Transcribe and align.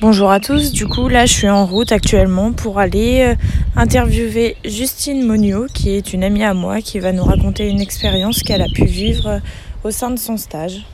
Bonjour 0.00 0.30
à 0.30 0.38
tous, 0.38 0.70
du 0.70 0.86
coup 0.86 1.08
là 1.08 1.26
je 1.26 1.32
suis 1.32 1.48
en 1.48 1.66
route 1.66 1.90
actuellement 1.90 2.52
pour 2.52 2.78
aller 2.78 3.34
euh, 3.34 3.34
interviewer 3.74 4.56
Justine 4.64 5.26
Monio 5.26 5.66
qui 5.74 5.90
est 5.90 6.12
une 6.12 6.22
amie 6.22 6.44
à 6.44 6.54
moi 6.54 6.80
qui 6.80 7.00
va 7.00 7.10
nous 7.10 7.24
raconter 7.24 7.68
une 7.68 7.80
expérience 7.80 8.44
qu'elle 8.44 8.62
a 8.62 8.68
pu 8.72 8.84
vivre 8.84 9.26
euh, 9.26 9.38
au 9.82 9.90
sein 9.90 10.12
de 10.12 10.18
son 10.20 10.36
stage. 10.36 10.86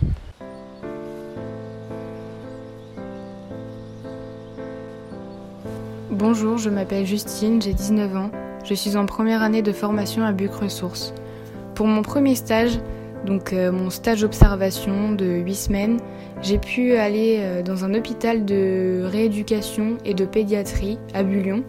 Bonjour, 6.10 6.56
je 6.56 6.70
m'appelle 6.70 7.04
Justine, 7.04 7.60
j'ai 7.60 7.74
19 7.74 8.16
ans. 8.16 8.30
Je 8.64 8.72
suis 8.72 8.96
en 8.96 9.04
première 9.04 9.42
année 9.42 9.60
de 9.60 9.72
formation 9.72 10.24
à 10.24 10.32
Buc 10.32 10.54
Ressources. 10.54 11.12
Pour 11.74 11.86
mon 11.86 12.00
premier 12.00 12.36
stage, 12.36 12.78
donc 13.26 13.52
euh, 13.52 13.72
mon 13.72 13.90
stage 13.90 14.20
d'observation 14.20 15.12
de 15.12 15.24
8 15.24 15.54
semaines, 15.54 16.00
j'ai 16.42 16.58
pu 16.58 16.96
aller 16.96 17.38
euh, 17.40 17.62
dans 17.62 17.84
un 17.84 17.94
hôpital 17.94 18.44
de 18.44 19.02
rééducation 19.04 19.96
et 20.04 20.14
de 20.14 20.24
pédiatrie 20.24 20.98
à 21.14 21.22
Bullion. 21.22 21.64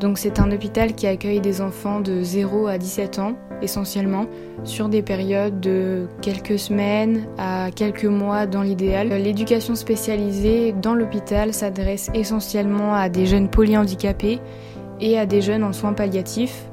Donc 0.00 0.18
c'est 0.18 0.40
un 0.40 0.50
hôpital 0.50 0.94
qui 0.94 1.06
accueille 1.06 1.40
des 1.40 1.60
enfants 1.60 2.00
de 2.00 2.22
0 2.22 2.66
à 2.66 2.78
17 2.78 3.18
ans 3.20 3.36
essentiellement 3.62 4.26
sur 4.64 4.88
des 4.88 5.00
périodes 5.00 5.60
de 5.60 6.08
quelques 6.20 6.58
semaines 6.58 7.26
à 7.38 7.70
quelques 7.74 8.04
mois 8.04 8.46
dans 8.46 8.62
l'idéal. 8.62 9.08
L'éducation 9.08 9.76
spécialisée 9.76 10.72
dans 10.72 10.94
l'hôpital 10.94 11.54
s'adresse 11.54 12.10
essentiellement 12.12 12.94
à 12.94 13.08
des 13.08 13.26
jeunes 13.26 13.48
polyhandicapés 13.48 14.40
et 15.00 15.18
à 15.18 15.24
des 15.24 15.40
jeunes 15.40 15.64
en 15.64 15.72
soins 15.72 15.92
palliatifs 15.92 16.66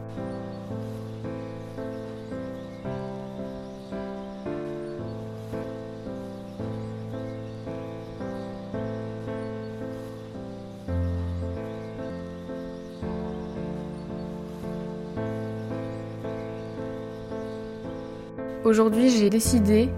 Aujourd'hui, 18.63 19.09
j'ai 19.09 19.31
décidé 19.31 19.89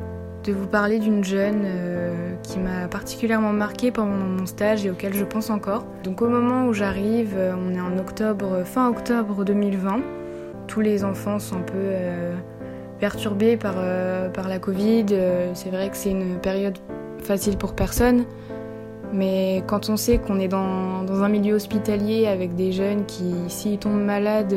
de 0.46 0.54
vous 0.54 0.68
parler 0.68 1.00
d'une 1.00 1.22
jeune 1.22 1.64
euh, 1.66 2.36
qui 2.44 2.60
m'a 2.60 2.88
particulièrement 2.88 3.52
marquée 3.52 3.92
pendant 3.92 4.16
mon 4.16 4.46
stage 4.46 4.86
et 4.86 4.90
auquel 4.90 5.14
je 5.14 5.26
pense 5.26 5.50
encore. 5.50 5.86
Donc 6.06 6.22
au 6.22 6.30
moment 6.30 6.68
où 6.68 6.74
j'arrive, 6.74 7.34
euh, 7.36 7.54
on 7.58 7.74
est 7.74 7.82
en 7.82 7.98
octobre, 7.98 8.64
fin 8.64 8.90
octobre 8.90 9.44
2020. 9.44 10.00
Tous 10.68 10.80
les 10.80 11.04
enfants 11.04 11.40
sont 11.40 11.58
un 11.58 11.62
peu 11.62 11.74
euh, 11.76 12.36
perturbés 13.02 13.58
par, 13.58 13.76
par 14.32 14.48
la 14.48 14.60
Covid. 14.60 15.08
c'est 15.56 15.70
vrai 15.70 15.90
que 15.90 15.98
c'est 15.98 16.12
une 16.12 16.40
période 16.40 16.78
facile 17.22 17.58
pour 17.58 17.74
personne. 17.74 18.24
Mais 19.12 19.62
quand 19.68 19.90
on 19.90 19.98
sait 19.98 20.20
qu'on 20.20 20.40
est 20.40 20.48
dans, 20.48 21.04
dans, 21.04 21.22
un 21.22 21.28
milieu 21.28 21.56
hospitalier 21.56 22.28
avec 22.28 22.56
des 22.56 22.72
jeunes 22.72 23.06
qui, 23.06 23.34
s'ils 23.50 23.78
tombent 23.78 24.02
malades, 24.06 24.56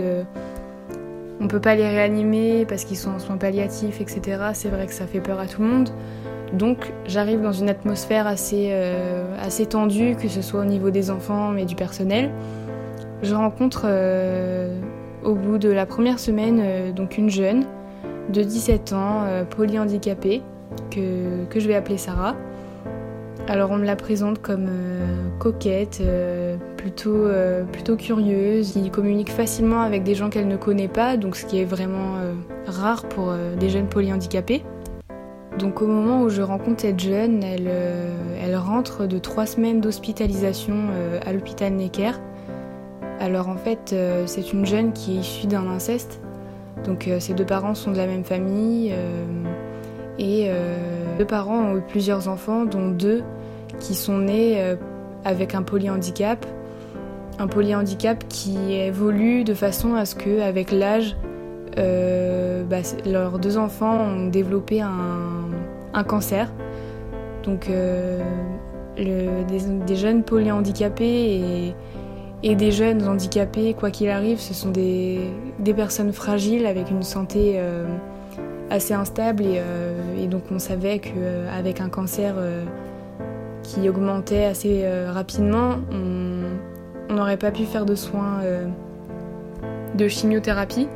on 1.41 1.49
peut 1.49 1.61
pas 1.61 1.75
les 1.75 1.89
réanimer 1.89 2.65
parce 2.67 2.85
qu'ils 2.85 2.97
sont 2.97 3.11
en 3.11 3.19
soins 3.19 3.37
palliatifs, 3.37 4.01
etc. 4.01 4.51
C'est 4.55 4.69
vrai 4.69 4.87
que 4.87 4.93
ça 4.93 5.07
fait 5.07 5.21
peur 5.21 5.39
à 5.39 5.47
tout 5.47 5.63
le 5.63 5.69
monde. 5.69 5.91
Donc 6.53 6.93
j'arrive 7.07 7.43
dans 7.43 7.53
une 7.53 7.69
atmosphère 7.69 8.27
assez, 8.27 8.69
euh, 8.71 9.37
assez 9.41 9.67
tendue, 9.67 10.17
que 10.17 10.29
ce 10.29 10.43
soit 10.43 10.61
au 10.61 10.65
niveau 10.65 10.91
des 10.91 11.11
enfants 11.11 11.51
mais 11.51 11.65
du 11.65 11.75
personnel. 11.75 12.31
Je 13.23 13.35
rencontre 13.35 13.83
euh, 13.85 14.79
au 15.25 15.35
bout 15.35 15.59
de 15.59 15.71
la 15.71 15.87
première 15.87 16.19
semaine 16.19 16.61
euh, 16.63 16.93
donc 16.93 17.19
une 17.19 17.31
jeune 17.31 17.65
de 18.33 18.43
17 18.43 18.93
ans, 18.93 19.23
polyhandicapée, 19.51 20.43
que, 20.91 21.45
que 21.45 21.61
je 21.61 21.69
vais 21.69 21.77
appeler 21.77 21.97
Sarah. 21.97 22.35
Alors 23.49 23.71
on 23.71 23.77
me 23.77 23.85
la 23.85 23.95
présente 23.95 24.43
comme 24.43 24.67
euh, 24.69 25.29
coquette, 25.39 25.99
euh, 26.01 26.57
plutôt, 26.77 27.15
euh, 27.15 27.63
plutôt 27.63 27.95
curieuse, 27.95 28.73
qui 28.73 28.91
communique 28.91 29.31
facilement 29.31 29.83
avec 29.83 30.03
des 30.03 30.17
gens 30.17 30.31
qu'elle 30.31 30.49
ne 30.49 30.57
connaît 30.57 30.89
pas, 30.89 31.17
donc 31.17 31.37
ce 31.37 31.47
qui 31.47 31.61
est 31.61 31.65
vraiment 31.65 32.17
rare 32.67 33.07
pour 33.09 33.33
des 33.59 33.69
jeunes 33.69 33.87
polyhandicapés. 33.87 34.65
Donc 35.59 35.81
au 35.81 35.87
moment 35.87 36.23
où 36.23 36.29
je 36.29 36.43
rencontre 36.43 36.83
cette 36.83 36.99
jeune, 36.99 37.45
elle, 37.45 37.71
elle 38.43 38.57
rentre 38.57 39.07
de 39.07 39.19
trois 39.19 39.47
semaines 39.47 39.81
d'hospitalisation 39.81 40.89
à 41.25 41.33
l'hôpital 41.33 41.73
Necker. 41.73 42.13
Alors 43.21 43.49
en 43.49 43.57
fait, 43.57 43.95
c'est 44.27 44.53
une 44.53 44.67
jeune 44.67 44.93
qui 44.93 45.17
est 45.17 45.21
issue 45.21 45.47
d'un 45.47 45.67
inceste. 45.69 46.21
Donc 46.85 47.09
ses 47.21 47.33
deux 47.33 47.47
parents 47.47 47.75
sont 47.75 47.93
de 47.93 47.97
la 47.97 48.07
même 48.07 48.25
famille 48.25 48.93
deux 51.17 51.25
parents 51.25 51.59
ont 51.59 51.77
eu 51.79 51.81
plusieurs 51.81 52.29
enfants, 52.29 52.65
dont 52.65 52.89
deux 52.89 53.23
qui 53.81 53.95
sont 53.95 54.19
nés 54.19 54.61
euh, 54.61 54.77
avec 55.25 55.55
un 55.55 55.63
polyhandicap. 55.63 56.45
Un 57.39 57.49
polyhandicap 57.49 58.25
qui 58.29 58.73
évolue 58.73 59.45
de 59.45 59.55
façon 59.55 59.95
à 59.95 60.05
ce 60.05 60.15
que, 60.15 60.41
avec 60.41 60.73
l'âge, 60.73 61.17
euh, 61.79 62.65
bah, 62.65 62.79
leurs 63.05 63.39
deux 63.39 63.59
enfants 63.59 63.99
ont 63.99 64.27
développé 64.29 64.81
un, 64.81 66.05
cancer. 66.05 66.53
Donc, 67.45 67.69
euh, 67.69 68.23
des, 68.97 69.97
jeunes 69.97 70.23
polyhandicapés 70.23 71.05
et, 71.05 71.75
et, 72.43 72.55
des 72.55 72.71
jeunes 72.71 73.07
handicapés, 73.07 73.75
quoi 73.75 73.91
qu'il 73.91 74.09
arrive, 74.09 74.39
ce 74.39 74.55
sont 74.55 74.71
des, 74.71 75.31
personnes 75.75 76.13
fragiles 76.13 76.67
avec 76.67 76.91
une 76.91 77.03
santé 77.03 77.61
assez 78.71 78.95
instable 78.95 79.45
et, 79.45 80.27
donc 80.27 80.43
on 80.51 80.59
savait 80.59 80.99
qu'avec 80.99 81.81
un 81.81 81.89
cancer 81.89 82.35
qui 83.67 83.89
augmentait 83.89 84.45
assez 84.45 84.83
euh, 84.85 85.11
rapidement, 85.13 85.77
on 87.11 87.15
n'aurait 87.15 87.37
pas 87.37 87.51
pu 87.51 87.65
faire 87.65 87.85
de 87.85 87.95
soins 87.95 88.41
euh, 88.43 88.67
de 89.95 90.09
chimiothérapie. 90.09 90.89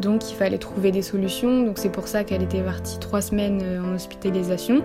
Donc 0.00 0.30
il 0.30 0.34
fallait 0.34 0.58
trouver 0.58 0.92
des 0.92 1.02
solutions. 1.02 1.62
Donc 1.62 1.78
c'est 1.78 1.90
pour 1.90 2.06
ça 2.06 2.24
qu'elle 2.24 2.42
était 2.42 2.60
partie 2.60 2.98
trois 2.98 3.20
semaines 3.20 3.60
euh, 3.62 3.82
en 3.82 3.94
hospitalisation 3.94 4.82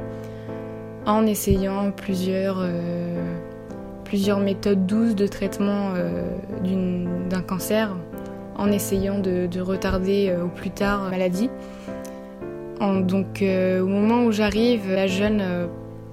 en 1.07 1.25
essayant 1.25 1.89
plusieurs, 1.89 2.63
plusieurs 4.03 4.39
méthodes 4.39 4.85
douces 4.85 5.15
de 5.15 5.25
traitement 5.25 5.93
d'un 7.27 7.41
cancer, 7.41 7.95
en 8.55 8.71
essayant 8.71 9.17
de, 9.17 9.59
retarder 9.59 10.31
au 10.39 10.47
plus 10.47 10.69
tard 10.69 11.05
la 11.05 11.09
maladie. 11.09 11.49
Donc 12.81 13.43
au 13.43 13.85
moment 13.85 14.23
où 14.23 14.31
j'arrive, 14.31 14.91
la 14.91 15.07
jeune 15.07 15.69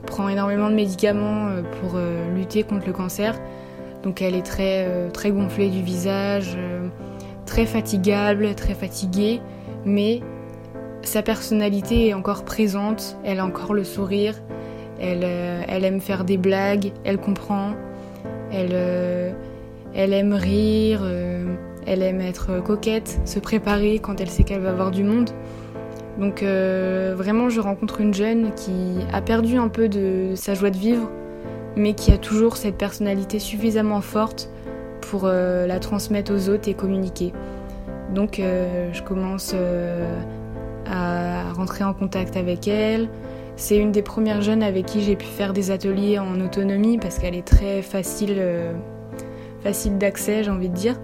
prend 0.09 0.29
énormément 0.29 0.71
de 0.71 0.75
médicaments 0.75 1.49
euh, 1.49 1.63
pour 1.81 1.93
euh, 1.95 2.35
lutter 2.35 2.63
contre 2.63 2.87
le 2.87 2.93
cancer. 2.93 3.39
Donc 4.03 4.23
elle 4.23 4.35
est 4.35 4.47
très, 4.47 4.87
euh, 4.89 5.11
très 5.11 5.31
gonflée 5.31 5.69
du 5.69 5.83
visage, 5.83 6.57
très 7.47 7.67
fatigable, 7.67 8.55
très 8.55 8.75
fatiguée, 8.75 9.41
mais 9.85 10.21
sa 11.03 11.23
personnalité 11.23 12.09
est 12.09 12.15
encore 12.15 12.45
présente, 12.45 13.17
elle 13.25 13.41
a 13.41 13.45
encore 13.45 13.75
le 13.75 13.85
sourire, 13.85 14.35
elle, 15.01 15.25
elle 15.25 15.85
aime 15.85 16.01
faire 16.01 16.25
des 16.25 16.37
blagues, 16.37 16.93
elle 17.05 17.19
comprend, 17.19 17.73
elle, 18.53 19.35
elle 19.95 20.13
aime 20.13 20.33
rire, 20.33 21.03
elle 21.87 22.03
aime 22.03 22.21
être 22.21 22.63
coquette, 22.63 23.21
se 23.25 23.39
préparer 23.39 24.01
quand 24.01 24.21
elle 24.21 24.29
sait 24.29 24.43
qu'elle 24.43 24.61
va 24.61 24.71
avoir 24.71 24.91
du 24.91 25.05
monde. 25.05 25.31
Donc 26.19 26.43
euh, 26.43 27.15
vraiment, 27.17 27.49
je 27.49 27.61
rencontre 27.61 28.01
une 28.01 28.13
jeune 28.13 28.53
qui 28.55 28.97
a 29.13 29.21
perdu 29.21 29.57
un 29.57 29.69
peu 29.69 29.89
de 29.89 30.33
sa 30.35 30.55
joie 30.55 30.71
de 30.71 30.77
vivre, 30.77 31.09
mais 31.77 31.95
qui 31.95 32.13
a 32.13 32.19
toujours 32.19 32.57
cette 32.57 32.77
personnalité 32.77 33.39
suffisamment 33.39 34.01
forte 34.01 34.51
pour 35.01 35.23
euh, 35.25 35.67
la 35.67 35.79
transmettre 35.79 36.33
aux 36.33 36.49
autres 36.49 36.69
et 36.69 36.75
communiquer. 36.75 37.33
Donc 38.15 38.41
euh, 38.41 38.93
je 38.93 39.03
commence 39.03 39.55
à 40.87 41.53
rentrer 41.53 41.85
en 41.85 41.95
contact 41.95 42.37
avec 42.37 42.67
elle. 42.67 43.09
C'est 43.55 43.77
une 43.77 43.93
des 43.93 44.03
premières 44.03 44.43
jeunes 44.43 44.63
avec 44.63 44.87
qui 44.87 45.03
j'ai 45.03 45.17
pu 45.17 45.27
faire 45.27 45.53
des 45.53 45.71
ateliers 45.71 46.19
en 46.19 46.41
autonomie 46.41 46.99
parce 46.99 47.19
qu'elle 47.19 47.35
est 47.35 47.47
très 47.47 47.83
facile, 47.83 48.41
facile 49.63 49.99
d'accès, 49.99 50.45
j'ai 50.45 50.51
envie 50.51 50.69
de 50.69 50.75
dire. 50.75 50.97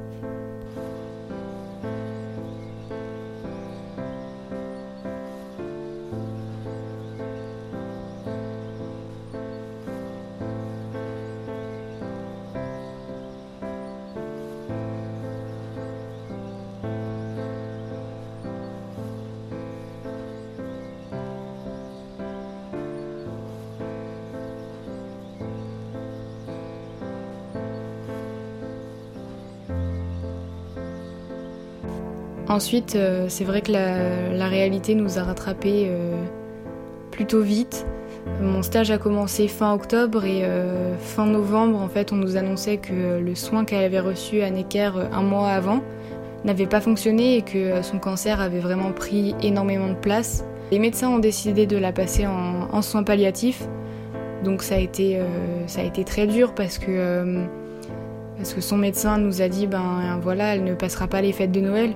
Ensuite, 32.49 32.95
euh, 32.95 33.27
c'est 33.29 33.45
vrai 33.45 33.63
que 33.63 33.73
la, 33.73 34.49
réalité 34.49 34.95
nous 34.95 35.19
a 35.19 35.23
rattrapés 35.23 35.87
euh, 35.89 36.15
plutôt 37.11 37.41
vite. 37.41 37.87
Mon 38.41 38.63
stage 38.63 38.91
a 38.91 38.99
commencé 38.99 39.49
fin 39.49 39.73
octobre 39.75 40.25
et 40.25 40.45
fin 40.99 41.27
novembre, 41.27 41.79
en 41.79 41.89
fait, 41.89 42.11
on 42.11 42.17
nous 42.17 42.39
annonçait 42.39 42.79
que 42.79 43.21
le 43.21 43.35
soin 43.35 43.67
qu'elle 43.67 43.85
avait 43.85 44.01
reçu 44.01 44.41
à 44.41 44.49
Necker 44.49 44.93
un 45.13 45.23
mois 45.23 45.51
avant 45.51 45.83
n'avait 46.43 46.67
pas 46.67 46.81
fonctionné 46.81 47.37
et 47.37 47.43
que 47.43 47.83
son 47.83 47.99
cancer 47.99 48.41
avait 48.41 48.61
vraiment 48.61 48.93
pris 48.93 49.35
énormément 49.43 49.89
de 49.89 49.95
place. 49.95 50.43
Les 50.73 50.79
médecins 50.79 51.11
ont 51.11 51.19
décidé 51.19 51.67
de 51.67 51.77
la 51.77 51.93
passer 51.93 52.27
en, 52.27 52.81
soins 52.81 53.03
palliatifs. 53.03 53.69
Donc 54.43 54.63
ça 54.63 54.77
a 54.77 54.79
été, 54.79 55.21
ça 55.67 55.83
a 55.83 55.85
été 55.85 56.03
très 56.05 56.27
dur 56.27 56.55
parce 56.55 56.79
que 56.79 57.45
parce 58.39 58.55
que 58.55 58.63
son 58.63 58.79
médecin 58.79 59.19
nous 59.19 59.43
a 59.43 59.49
dit, 59.49 59.67
ben 59.67 60.19
voilà, 60.23 60.55
elle 60.55 60.65
ne 60.65 60.75
passera 60.75 61.09
pas 61.09 61.21
les 61.21 61.33
fêtes 61.33 61.53
de 61.53 61.61
Noël. 61.61 61.95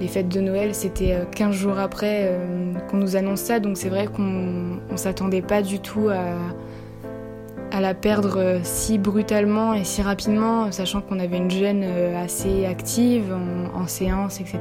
Les 0.00 0.08
fêtes 0.08 0.28
de 0.28 0.40
Noël, 0.40 0.74
c'était 0.74 1.14
15 1.36 1.48
euh, 1.48 1.52
jours 1.52 1.78
après 1.78 2.20
euh, 2.22 2.72
qu'on 2.90 2.96
nous 2.96 3.16
annonce 3.16 3.40
ça, 3.40 3.60
donc 3.60 3.76
c'est 3.76 3.90
vrai 3.90 4.06
qu'on 4.06 4.22
ne 4.22 4.96
s'attendait 4.96 5.42
pas 5.42 5.60
du 5.60 5.78
tout 5.78 6.08
à, 6.08 7.80
la 7.80 7.92
perdre 7.92 8.38
euh, 8.38 8.58
si 8.62 8.96
brutalement 8.96 9.74
et 9.74 9.84
si 9.84 10.00
rapidement, 10.00 10.72
sachant 10.72 11.02
qu'on 11.02 11.18
avait 11.18 11.36
une 11.36 11.50
jeune 11.50 11.84
assez 12.16 12.64
active 12.64 13.34
en, 13.74 13.86
séance, 13.86 14.40
etc. 14.40 14.58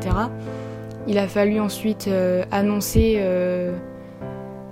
Il 1.08 1.18
a 1.18 1.28
fallu 1.28 1.60
ensuite 1.62 2.10
annoncer 2.52 3.24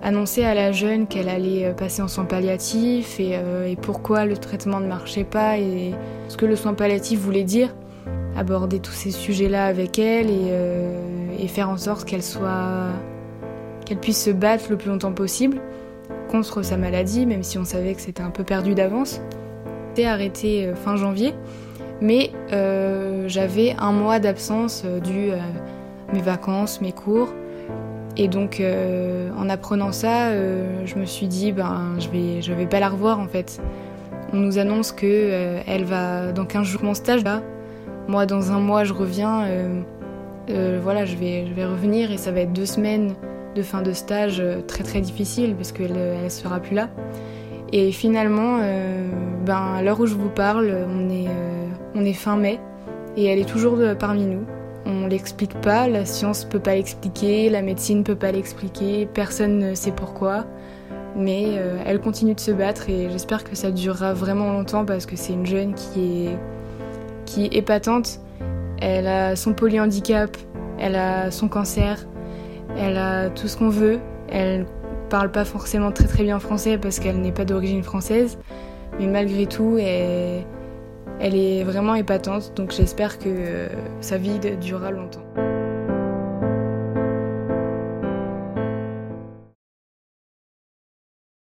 annoncer 0.04 0.44
à 0.44 0.54
la 0.54 0.72
jeune 0.72 1.08
qu'elle 1.08 1.30
allait 1.30 1.74
passer 1.74 2.02
en 2.02 2.08
soins 2.08 2.26
palliatifs 2.26 3.20
et, 3.20 3.38
pourquoi 3.82 4.26
le 4.26 4.38
traitement 4.38 4.80
ne 4.80 4.88
marchait 4.88 5.24
pas 5.24 5.58
et 5.58 5.94
ce 6.28 6.38
que 6.38 6.46
le 6.46 6.56
soin 6.56 6.74
palliatif 6.74 7.20
voulait 7.20 7.44
dire. 7.44 7.74
Aborder 8.38 8.80
tous 8.80 8.92
ces 8.92 9.12
sujets-là 9.12 9.66
avec 9.66 10.00
elle 10.00 10.30
et, 10.30 10.50
euh, 10.52 11.48
faire 11.48 11.70
en 11.70 11.78
sorte 11.78 12.06
qu'elle 12.06 12.24
soit 12.24 12.90
qu'elle 13.86 14.00
puisse 14.00 14.22
se 14.22 14.32
battre 14.32 14.66
le 14.70 14.78
plus 14.78 14.90
longtemps 14.90 15.14
possible 15.14 15.62
contre 16.30 16.62
sa 16.62 16.76
maladie, 16.76 17.26
même 17.26 17.42
si 17.42 17.58
on 17.58 17.64
savait 17.64 17.94
que 17.94 18.02
c'était 18.02 18.22
un 18.22 18.30
peu 18.30 18.44
perdu 18.44 18.76
d'avance. 18.76 19.22
C'était 19.90 20.08
arrêté 20.08 20.72
fin 20.76 20.98
janvier, 20.98 21.34
mais 22.02 22.32
j'avais 23.28 23.76
un 23.80 23.94
mois 23.94 24.20
d'absence 24.20 24.84
dû 25.04 25.32
à 25.32 26.14
mes 26.14 26.22
vacances, 26.22 26.82
mes 26.82 26.92
cours. 26.92 27.30
Et 28.18 28.28
donc, 28.28 28.60
euh, 28.60 29.30
en 29.38 29.48
apprenant 29.48 29.92
ça, 29.92 30.30
euh, 30.30 30.86
je 30.86 30.96
me 30.96 31.06
suis 31.06 31.28
dit, 31.28 31.52
ben, 31.52 31.94
je 32.00 32.10
vais, 32.10 32.42
je 32.42 32.52
vais 32.52 32.66
pas 32.66 32.80
la 32.80 32.90
revoir 32.90 33.20
en 33.20 33.28
fait. 33.28 33.62
On 34.34 34.38
nous 34.38 34.58
annonce 34.58 34.92
que 34.92 35.06
euh, 35.06 35.62
elle 35.68 35.84
va 35.84 36.32
dans 36.32 36.46
15 36.46 36.66
jours 36.66 36.84
mon 36.84 36.96
stage 36.96 37.24
là. 37.24 37.42
Moi, 38.08 38.26
dans 38.26 38.52
un 38.52 38.60
mois, 38.60 38.84
je 38.84 38.94
reviens. 38.94 39.46
voilà, 40.82 41.06
je 41.06 41.16
vais, 41.16 41.46
je 41.48 41.54
vais 41.54 41.66
revenir 41.66 42.12
et 42.12 42.18
ça 42.18 42.32
va 42.32 42.42
être 42.42 42.54
deux 42.54 42.66
semaines 42.66 43.14
de 43.56 43.62
fin 43.62 43.82
de 43.82 43.92
stage 43.92 44.42
très 44.68 44.84
très 44.84 45.02
difficile 45.02 45.56
parce 45.56 45.72
qu'elle 45.72 45.98
elle 45.98 46.32
sera 46.32 46.60
plus 46.60 46.76
là. 46.76 46.90
Et 47.74 47.92
finalement, 47.92 48.60
ben, 49.46 49.74
à 49.76 49.82
l'heure 49.82 50.00
où 50.00 50.06
je 50.06 50.16
vous 50.16 50.30
parle, 50.30 50.88
on 50.90 51.10
est, 51.10 51.28
on 51.96 52.06
est 52.06 52.14
fin 52.14 52.38
mai 52.38 52.60
et 53.18 53.26
elle 53.26 53.40
est 53.40 53.50
toujours 53.50 53.78
parmi 54.00 54.26
nous. 54.26 54.46
On 54.90 55.08
l'explique 55.08 55.60
pas, 55.60 55.90
la 55.90 56.06
science 56.06 56.46
peut 56.46 56.60
pas 56.60 56.76
l'expliquer, 56.76 57.50
la 57.50 57.62
médecine 57.62 58.06
peut 58.06 58.16
pas 58.16 58.32
l'expliquer, 58.32 59.06
personne 59.06 59.60
ne 59.60 59.74
sait 59.76 59.92
pourquoi. 59.92 60.46
Mais 61.18 61.46
euh, 61.58 61.78
elle 61.86 62.00
continue 62.00 62.36
de 62.36 62.40
se 62.40 62.52
battre 62.52 62.90
et 62.90 63.10
j'espère 63.10 63.44
que 63.44 63.56
ça 63.56 63.72
durera 63.72 64.14
vraiment 64.14 64.54
longtemps 64.54 64.86
parce 64.86 65.06
que 65.06 65.18
c'est 65.18 65.34
une 65.34 65.46
jeune 65.46 65.74
qui 65.74 66.28
est, 66.28 66.38
qui 67.28 67.46
est 67.46 67.54
épatante. 67.54 68.20
Elle 68.82 69.06
a 69.06 69.36
son 69.36 69.54
polyhandicap, 69.54 70.36
elle 70.80 70.96
a 70.96 71.30
son 71.30 71.48
cancer, 71.48 72.08
elle 72.76 72.98
a 72.98 73.30
tout 73.30 73.48
ce 73.48 73.58
qu'on 73.58 73.70
veut. 73.70 74.00
Elle 74.30 74.66
parle 75.10 75.32
pas 75.32 75.46
forcément 75.46 75.92
très 75.92 76.08
très 76.08 76.24
bien 76.24 76.40
français 76.40 76.78
parce 76.78 77.00
qu'elle 77.00 77.22
n'est 77.22 77.32
pas 77.32 77.46
d'origine 77.46 77.84
française, 77.84 78.40
mais 79.00 79.08
malgré 79.08 79.46
tout, 79.46 79.78
elle, 79.78 80.44
elle 81.20 81.36
est 81.36 81.64
vraiment 81.64 81.96
épatante, 81.96 82.54
donc 82.56 82.72
j'espère 82.72 83.20
que 83.20 83.68
sa 84.02 84.18
vie 84.18 84.40
durera 84.60 84.92
longtemps. 84.92 85.24